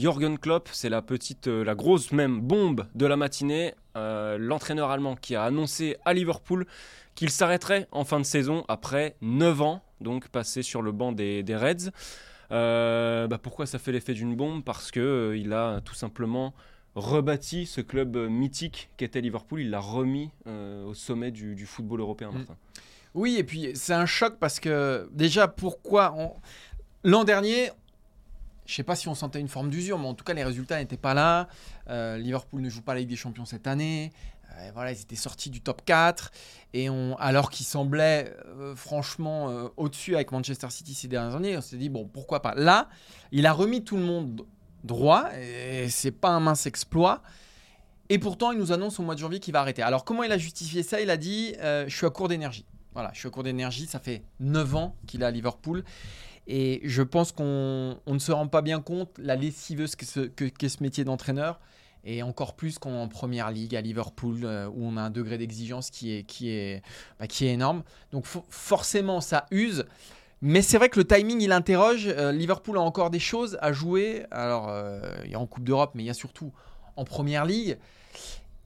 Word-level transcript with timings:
Jürgen 0.00 0.36
Klopp, 0.38 0.68
c'est 0.72 0.90
la 0.90 1.00
petite, 1.00 1.48
euh, 1.48 1.64
la 1.64 1.74
grosse 1.74 2.12
même 2.12 2.42
bombe 2.42 2.86
de 2.94 3.06
la 3.06 3.16
matinée. 3.16 3.74
Euh, 3.96 4.36
L'entraîneur 4.38 4.90
allemand 4.90 5.16
qui 5.16 5.34
a 5.34 5.42
annoncé 5.44 5.96
à 6.04 6.12
Liverpool 6.12 6.66
qu'il 7.14 7.30
s'arrêterait 7.30 7.88
en 7.92 8.04
fin 8.04 8.20
de 8.20 8.24
saison 8.26 8.66
après 8.68 9.16
9 9.22 9.62
ans, 9.62 9.82
donc 10.02 10.28
passé 10.28 10.60
sur 10.60 10.82
le 10.82 10.92
banc 10.92 11.12
des, 11.12 11.42
des 11.42 11.56
Reds. 11.56 11.90
Euh, 12.52 13.26
bah 13.26 13.38
pourquoi 13.38 13.64
ça 13.64 13.78
fait 13.78 13.90
l'effet 13.90 14.12
d'une 14.12 14.36
bombe? 14.36 14.62
Parce 14.62 14.90
que 14.90 15.00
euh, 15.00 15.36
il 15.38 15.54
a 15.54 15.80
tout 15.80 15.94
simplement 15.94 16.52
rebâti 16.94 17.64
ce 17.64 17.80
club 17.80 18.18
mythique 18.18 18.90
qu'était 18.98 19.22
Liverpool. 19.22 19.62
Il 19.62 19.70
l'a 19.70 19.80
remis 19.80 20.28
au 20.46 20.92
sommet 20.92 21.30
du, 21.30 21.54
du 21.54 21.64
football 21.64 22.00
européen, 22.00 22.32
Mm. 22.32 22.36
Martin. 22.36 22.56
Oui, 23.14 23.36
et 23.38 23.44
puis 23.44 23.70
c'est 23.74 23.94
un 23.94 24.04
choc 24.04 24.36
parce 24.38 24.60
que 24.60 25.08
déjà, 25.12 25.48
pourquoi 25.48 26.12
on- 26.18 26.34
L'an 27.02 27.24
dernier, 27.24 27.70
je 28.66 28.74
sais 28.74 28.82
pas 28.82 28.96
si 28.96 29.08
on 29.08 29.14
sentait 29.14 29.40
une 29.40 29.48
forme 29.48 29.70
d'usure, 29.70 29.98
mais 29.98 30.08
en 30.08 30.14
tout 30.14 30.24
cas, 30.24 30.34
les 30.34 30.44
résultats 30.44 30.78
n'étaient 30.78 30.96
pas 30.96 31.14
là. 31.14 31.48
Euh, 31.88 32.18
Liverpool 32.18 32.60
ne 32.60 32.68
joue 32.68 32.82
pas 32.82 32.94
la 32.94 33.00
Ligue 33.00 33.08
des 33.08 33.16
Champions 33.16 33.44
cette 33.44 33.66
année. 33.66 34.12
Euh, 34.58 34.70
voilà, 34.74 34.92
ils 34.92 35.00
étaient 35.00 35.16
sortis 35.16 35.50
du 35.50 35.60
top 35.60 35.82
4. 35.84 36.32
Et 36.74 36.90
on, 36.90 37.16
alors 37.18 37.50
qu'ils 37.50 37.66
semblaient 37.66 38.34
euh, 38.46 38.74
franchement 38.74 39.70
au-dessus 39.76 40.16
avec 40.16 40.32
Manchester 40.32 40.68
City 40.70 40.94
ces 40.94 41.08
dernières 41.08 41.36
années, 41.36 41.56
on 41.56 41.60
s'est 41.60 41.76
dit, 41.76 41.88
bon, 41.88 42.06
pourquoi 42.06 42.42
pas. 42.42 42.54
Là, 42.54 42.88
il 43.32 43.46
a 43.46 43.52
remis 43.52 43.84
tout 43.84 43.96
le 43.96 44.02
monde 44.02 44.44
droit. 44.82 45.30
Et 45.36 45.88
c'est 45.88 46.12
pas 46.12 46.30
un 46.30 46.40
mince 46.40 46.66
exploit. 46.66 47.22
Et 48.08 48.18
pourtant, 48.18 48.52
il 48.52 48.58
nous 48.58 48.72
annonce 48.72 49.00
au 49.00 49.02
mois 49.02 49.14
de 49.14 49.20
janvier 49.20 49.40
qu'il 49.40 49.52
va 49.52 49.60
arrêter. 49.60 49.82
Alors, 49.82 50.04
comment 50.04 50.22
il 50.22 50.32
a 50.32 50.38
justifié 50.38 50.82
ça? 50.82 51.00
Il 51.00 51.10
a 51.10 51.16
dit 51.16 51.54
Je 51.60 51.94
suis 51.94 52.06
à 52.06 52.10
court 52.10 52.28
d'énergie. 52.28 52.64
Voilà, 52.94 53.10
je 53.12 53.18
suis 53.18 53.28
à 53.28 53.30
court 53.30 53.42
d'énergie. 53.42 53.86
Ça 53.86 53.98
fait 53.98 54.22
9 54.40 54.74
ans 54.74 54.96
qu'il 55.06 55.22
est 55.22 55.26
à 55.26 55.30
Liverpool. 55.30 55.84
Et 56.48 56.80
je 56.84 57.02
pense 57.02 57.32
qu'on 57.32 57.98
on 58.06 58.14
ne 58.14 58.18
se 58.18 58.32
rend 58.32 58.46
pas 58.46 58.62
bien 58.62 58.80
compte 58.80 59.10
la 59.18 59.36
lessiveuse 59.36 59.96
qu'est 59.96 60.06
ce, 60.06 60.20
que- 60.20 60.68
ce 60.68 60.82
métier 60.82 61.04
d'entraîneur. 61.04 61.60
Et 62.08 62.22
encore 62.22 62.54
plus 62.54 62.78
qu'on 62.78 62.94
est 62.94 63.00
en 63.00 63.08
première 63.08 63.50
ligue 63.50 63.74
à 63.74 63.80
Liverpool, 63.80 64.42
euh, 64.44 64.68
où 64.68 64.84
on 64.86 64.96
a 64.96 65.02
un 65.02 65.10
degré 65.10 65.38
d'exigence 65.38 65.90
qui 65.90 66.12
est, 66.16 66.22
qui, 66.22 66.50
est, 66.50 66.82
bah, 67.18 67.26
qui 67.26 67.46
est 67.46 67.52
énorme. 67.52 67.82
Donc 68.12 68.26
fo- 68.26 68.44
forcément, 68.48 69.20
ça 69.20 69.46
use. 69.50 69.84
Mais 70.40 70.62
c'est 70.62 70.76
vrai 70.78 70.88
que 70.88 71.00
le 71.00 71.04
timing, 71.06 71.40
il 71.40 71.50
interroge. 71.50 72.06
Euh, 72.06 72.30
Liverpool 72.30 72.78
a 72.78 72.80
encore 72.80 73.10
des 73.10 73.18
choses 73.18 73.58
à 73.60 73.72
jouer. 73.72 74.24
Alors, 74.30 74.68
euh, 74.68 75.00
il 75.24 75.32
y 75.32 75.34
a 75.34 75.40
en 75.40 75.46
Coupe 75.46 75.64
d'Europe, 75.64 75.92
mais 75.94 76.04
il 76.04 76.06
y 76.06 76.10
a 76.10 76.14
surtout 76.14 76.52
en 76.94 77.04
première 77.04 77.44
ligue. 77.44 77.76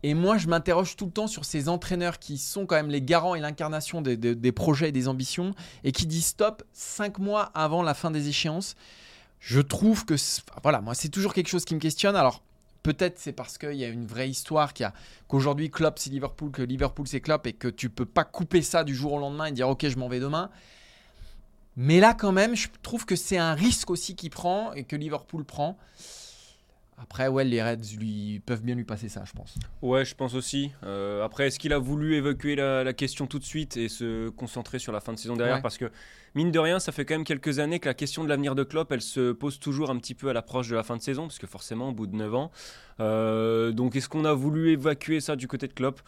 Et 0.02 0.14
moi, 0.14 0.38
je 0.38 0.48
m'interroge 0.48 0.96
tout 0.96 1.06
le 1.06 1.10
temps 1.10 1.26
sur 1.26 1.44
ces 1.44 1.68
entraîneurs 1.68 2.18
qui 2.18 2.38
sont 2.38 2.64
quand 2.64 2.76
même 2.76 2.90
les 2.90 3.02
garants 3.02 3.34
et 3.34 3.40
l'incarnation 3.40 4.00
des, 4.00 4.52
projets 4.52 4.88
et 4.88 4.92
des 4.92 5.08
ambitions 5.08 5.54
et 5.84 5.92
qui 5.92 6.06
disent 6.06 6.26
stop 6.26 6.62
cinq 6.72 7.18
mois 7.18 7.50
avant 7.54 7.82
la 7.82 7.94
fin 7.94 8.10
des 8.10 8.28
échéances. 8.28 8.76
Je 9.40 9.60
trouve 9.60 10.04
que, 10.04 10.14
voilà, 10.62 10.80
moi, 10.80 10.94
c'est 10.94 11.08
toujours 11.08 11.34
quelque 11.34 11.48
chose 11.48 11.64
qui 11.64 11.74
me 11.74 11.80
questionne. 11.80 12.16
Alors, 12.16 12.42
peut-être 12.82 13.18
c'est 13.18 13.32
parce 13.32 13.58
qu'il 13.58 13.74
y 13.74 13.84
a 13.84 13.88
une 13.88 14.06
vraie 14.06 14.28
histoire, 14.28 14.72
qu'aujourd'hui, 15.28 15.70
Klopp, 15.70 15.98
c'est 15.98 16.10
Liverpool, 16.10 16.50
que 16.50 16.62
Liverpool, 16.62 17.06
c'est 17.06 17.20
Klopp 17.20 17.46
et 17.46 17.52
que 17.52 17.68
tu 17.68 17.90
peux 17.90 18.06
pas 18.06 18.24
couper 18.24 18.62
ça 18.62 18.84
du 18.84 18.94
jour 18.94 19.12
au 19.14 19.18
lendemain 19.18 19.46
et 19.46 19.52
dire, 19.52 19.68
OK, 19.68 19.86
je 19.86 19.98
m'en 19.98 20.08
vais 20.08 20.20
demain. 20.20 20.50
Mais 21.76 22.00
là, 22.00 22.14
quand 22.14 22.32
même, 22.32 22.56
je 22.56 22.68
trouve 22.82 23.04
que 23.06 23.16
c'est 23.16 23.38
un 23.38 23.54
risque 23.54 23.90
aussi 23.90 24.16
qu'il 24.16 24.30
prend 24.30 24.72
et 24.72 24.84
que 24.84 24.96
Liverpool 24.96 25.44
prend. 25.44 25.78
Après, 27.02 27.28
ouais, 27.28 27.44
les 27.44 27.62
Reds 27.62 27.96
lui, 27.98 28.42
peuvent 28.44 28.62
bien 28.62 28.74
lui 28.74 28.84
passer 28.84 29.08
ça, 29.08 29.24
je 29.24 29.32
pense. 29.32 29.54
Ouais, 29.80 30.04
je 30.04 30.14
pense 30.14 30.34
aussi. 30.34 30.70
Euh, 30.84 31.24
après, 31.24 31.46
est-ce 31.46 31.58
qu'il 31.58 31.72
a 31.72 31.78
voulu 31.78 32.14
évacuer 32.14 32.56
la, 32.56 32.84
la 32.84 32.92
question 32.92 33.26
tout 33.26 33.38
de 33.38 33.44
suite 33.44 33.78
et 33.78 33.88
se 33.88 34.28
concentrer 34.28 34.78
sur 34.78 34.92
la 34.92 35.00
fin 35.00 35.14
de 35.14 35.18
saison 35.18 35.34
derrière? 35.34 35.56
Ouais. 35.56 35.62
Parce 35.62 35.78
que, 35.78 35.90
mine 36.34 36.50
de 36.50 36.58
rien, 36.58 36.78
ça 36.78 36.92
fait 36.92 37.06
quand 37.06 37.14
même 37.14 37.24
quelques 37.24 37.58
années 37.58 37.80
que 37.80 37.88
la 37.88 37.94
question 37.94 38.22
de 38.22 38.28
l'avenir 38.28 38.54
de 38.54 38.64
Klopp, 38.64 38.92
elle 38.92 39.00
se 39.00 39.32
pose 39.32 39.58
toujours 39.58 39.90
un 39.90 39.96
petit 39.96 40.14
peu 40.14 40.28
à 40.28 40.34
l'approche 40.34 40.68
de 40.68 40.76
la 40.76 40.82
fin 40.82 40.96
de 40.96 41.02
saison, 41.02 41.22
parce 41.22 41.38
que 41.38 41.46
forcément, 41.46 41.88
au 41.88 41.92
bout 41.92 42.06
de 42.06 42.16
9 42.16 42.34
ans. 42.34 42.50
Euh, 43.00 43.72
donc, 43.72 43.96
est-ce 43.96 44.08
qu'on 44.08 44.26
a 44.26 44.34
voulu 44.34 44.70
évacuer 44.70 45.20
ça 45.20 45.36
du 45.36 45.48
côté 45.48 45.68
de 45.68 45.72
Klopp? 45.72 46.00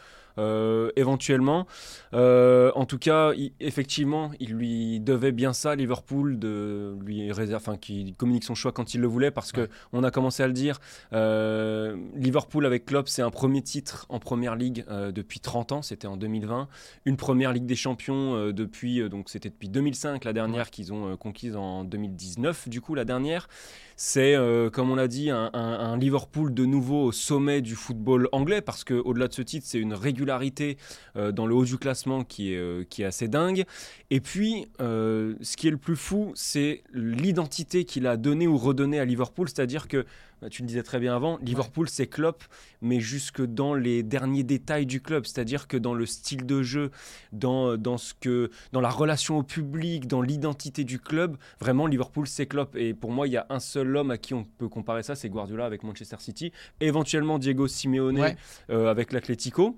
Éventuellement. 0.96 1.66
Euh, 2.14 2.70
en 2.74 2.84
tout 2.86 2.98
cas, 2.98 3.32
il- 3.34 3.52
effectivement, 3.60 4.30
il 4.40 4.50
lui 4.54 5.00
devait 5.00 5.32
bien 5.32 5.52
ça, 5.52 5.74
Liverpool, 5.74 6.38
de 6.38 6.96
lui 7.04 7.30
réserve, 7.32 7.62
enfin, 7.62 7.76
qu'il 7.76 8.14
communique 8.14 8.44
son 8.44 8.54
choix 8.54 8.72
quand 8.72 8.94
il 8.94 9.00
le 9.00 9.06
voulait, 9.06 9.30
parce 9.30 9.52
que 9.52 9.62
Ouais. 9.62 9.68
on 9.92 10.04
a 10.04 10.10
commencé 10.10 10.42
à 10.42 10.46
le 10.46 10.52
dire. 10.52 10.78
euh, 11.12 11.96
Liverpool 12.14 12.66
avec 12.66 12.84
Klopp, 12.86 13.08
c'est 13.08 13.22
un 13.22 13.30
premier 13.30 13.62
titre 13.62 14.06
en 14.08 14.18
première 14.18 14.56
ligue 14.56 14.84
euh, 14.88 15.12
depuis 15.12 15.40
30 15.40 15.72
ans, 15.72 15.82
c'était 15.82 16.06
en 16.06 16.16
2020. 16.16 16.68
Une 17.04 17.16
première 17.16 17.52
Ligue 17.52 17.66
des 17.66 17.76
Champions 17.76 18.34
euh, 18.34 18.52
depuis, 18.52 19.00
euh, 19.00 19.08
donc 19.08 19.28
c'était 19.28 19.50
depuis 19.50 19.68
2005, 19.68 20.24
la 20.24 20.32
dernière 20.32 20.70
qu'ils 20.70 20.92
ont 20.92 21.12
euh, 21.12 21.16
conquise 21.16 21.56
en 21.56 21.84
2019, 21.84 22.68
du 22.68 22.80
coup, 22.80 22.94
la 22.94 23.04
dernière. 23.04 23.48
C'est, 23.96 24.34
euh, 24.34 24.70
comme 24.70 24.90
on 24.90 24.94
l'a 24.96 25.06
dit, 25.06 25.30
un, 25.30 25.50
un- 25.52 25.78
un 25.92 25.96
Liverpool 25.96 26.52
de 26.54 26.64
nouveau 26.64 27.04
au 27.04 27.12
sommet 27.12 27.60
du 27.60 27.74
football 27.74 28.28
anglais, 28.32 28.60
parce 28.60 28.84
qu'au-delà 28.84 29.28
de 29.28 29.32
ce 29.34 29.42
titre, 29.42 29.66
c'est 29.68 29.78
une 29.78 29.94
régularité 29.94 30.21
euh, 30.30 31.32
dans 31.32 31.46
le 31.46 31.54
haut 31.54 31.64
du 31.64 31.78
classement 31.78 32.24
qui 32.24 32.52
est, 32.52 32.56
euh, 32.56 32.84
qui 32.88 33.02
est 33.02 33.04
assez 33.06 33.28
dingue. 33.28 33.64
Et 34.10 34.20
puis, 34.20 34.66
euh, 34.80 35.34
ce 35.40 35.56
qui 35.56 35.68
est 35.68 35.70
le 35.70 35.76
plus 35.76 35.96
fou, 35.96 36.32
c'est 36.34 36.82
l'identité 36.92 37.84
qu'il 37.84 38.06
a 38.06 38.16
donnée 38.16 38.46
ou 38.46 38.56
redonnée 38.56 39.00
à 39.00 39.04
Liverpool, 39.04 39.48
c'est-à-dire 39.48 39.88
que, 39.88 40.04
bah, 40.40 40.48
tu 40.48 40.62
le 40.62 40.68
disais 40.68 40.82
très 40.82 40.98
bien 40.98 41.14
avant, 41.14 41.38
Liverpool 41.42 41.88
c'est 41.88 42.06
Klopp, 42.08 42.42
mais 42.80 42.98
jusque 43.00 43.42
dans 43.42 43.74
les 43.74 44.02
derniers 44.02 44.42
détails 44.42 44.86
du 44.86 45.00
club, 45.00 45.24
c'est-à-dire 45.24 45.68
que 45.68 45.76
dans 45.76 45.94
le 45.94 46.04
style 46.04 46.46
de 46.46 46.62
jeu, 46.62 46.90
dans, 47.32 47.76
dans, 47.76 47.96
ce 47.96 48.12
que, 48.12 48.50
dans 48.72 48.80
la 48.80 48.90
relation 48.90 49.38
au 49.38 49.42
public, 49.44 50.08
dans 50.08 50.20
l'identité 50.20 50.82
du 50.84 50.98
club, 50.98 51.36
vraiment 51.60 51.86
Liverpool 51.86 52.26
c'est 52.26 52.46
Klopp. 52.46 52.74
Et 52.76 52.92
pour 52.92 53.12
moi, 53.12 53.28
il 53.28 53.32
y 53.32 53.36
a 53.36 53.46
un 53.50 53.60
seul 53.60 53.96
homme 53.96 54.10
à 54.10 54.18
qui 54.18 54.34
on 54.34 54.44
peut 54.44 54.68
comparer 54.68 55.02
ça, 55.04 55.14
c'est 55.14 55.28
Guardiola 55.28 55.64
avec 55.64 55.84
Manchester 55.84 56.16
City, 56.18 56.52
éventuellement 56.80 57.38
Diego 57.38 57.68
Simeone 57.68 58.18
Ouais. 58.18 58.36
euh, 58.70 58.90
avec 58.90 59.12
l'Atlético. 59.12 59.76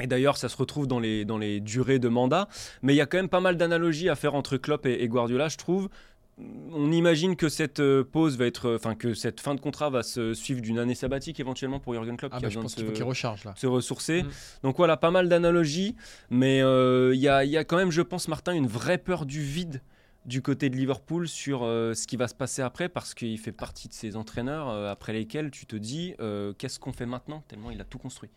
Et 0.00 0.06
d'ailleurs, 0.06 0.36
ça 0.36 0.48
se 0.48 0.56
retrouve 0.56 0.86
dans 0.86 1.00
les, 1.00 1.24
dans 1.24 1.38
les 1.38 1.60
durées 1.60 1.98
de 1.98 2.08
mandat. 2.08 2.48
Mais 2.82 2.94
il 2.94 2.96
y 2.96 3.00
a 3.00 3.06
quand 3.06 3.18
même 3.18 3.28
pas 3.28 3.40
mal 3.40 3.56
d'analogies 3.56 4.08
à 4.08 4.14
faire 4.16 4.34
entre 4.34 4.56
Klopp 4.56 4.86
et, 4.86 5.02
et 5.02 5.08
Guardiola, 5.08 5.48
je 5.48 5.56
trouve. 5.56 5.88
On 6.72 6.92
imagine 6.92 7.34
que 7.34 7.48
cette 7.48 7.80
euh, 7.80 8.04
pause 8.04 8.38
va 8.38 8.46
être, 8.46 8.72
enfin 8.76 8.94
que 8.94 9.12
cette 9.12 9.40
fin 9.40 9.56
de 9.56 9.60
contrat 9.60 9.90
va 9.90 10.04
se 10.04 10.34
suivre 10.34 10.60
d'une 10.60 10.78
année 10.78 10.94
sabbatique 10.94 11.40
éventuellement 11.40 11.80
pour 11.80 11.94
Jurgen 11.94 12.16
Klopp 12.16 12.30
Ah 12.32 12.36
qui 12.36 12.42
bah, 12.42 12.46
a 12.46 12.50
je 12.50 12.60
pense 12.60 12.76
de 12.76 12.76
qu'il 12.76 12.84
faut 12.86 12.90
se- 12.92 12.94
qu'il 12.96 13.04
recharge 13.04 13.44
là. 13.44 13.54
se 13.56 13.66
ressourcer. 13.66 14.22
Mm. 14.22 14.28
Donc 14.62 14.76
voilà, 14.76 14.96
pas 14.96 15.10
mal 15.10 15.28
d'analogies, 15.28 15.96
mais 16.30 16.62
euh, 16.62 17.10
il 17.12 17.20
y, 17.20 17.26
a, 17.28 17.44
il 17.44 17.50
y 17.50 17.56
a 17.56 17.64
quand 17.64 17.76
même, 17.76 17.90
je 17.90 18.02
pense, 18.02 18.28
Martin, 18.28 18.52
une 18.52 18.68
vraie 18.68 18.98
peur 18.98 19.26
du 19.26 19.42
vide 19.42 19.82
du 20.26 20.40
côté 20.42 20.70
de 20.70 20.76
Liverpool 20.76 21.26
sur 21.26 21.62
euh, 21.64 21.94
ce 21.94 22.06
qui 22.06 22.16
va 22.16 22.28
se 22.28 22.34
passer 22.36 22.62
après, 22.62 22.88
parce 22.88 23.14
qu'il 23.14 23.36
fait 23.38 23.50
partie 23.50 23.88
de 23.88 23.92
ces 23.94 24.14
entraîneurs 24.14 24.68
euh, 24.68 24.92
après 24.92 25.14
lesquels 25.14 25.50
tu 25.50 25.66
te 25.66 25.74
dis 25.74 26.14
euh, 26.20 26.52
qu'est-ce 26.56 26.78
qu'on 26.78 26.92
fait 26.92 27.06
maintenant, 27.06 27.42
tellement 27.48 27.72
il 27.72 27.80
a 27.80 27.84
tout 27.84 27.98
construit. 27.98 28.30